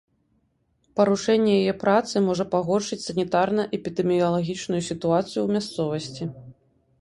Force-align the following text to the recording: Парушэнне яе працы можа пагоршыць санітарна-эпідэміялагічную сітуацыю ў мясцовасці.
Парушэнне 0.99 1.51
яе 1.61 1.73
працы 1.83 2.15
можа 2.29 2.45
пагоршыць 2.53 2.99
санітарна-эпідэміялагічную 3.09 4.81
сітуацыю 4.89 5.35
ў 5.43 5.49
мясцовасці. 5.59 6.23